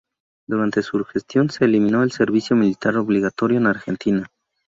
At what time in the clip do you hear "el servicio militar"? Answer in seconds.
2.01-2.97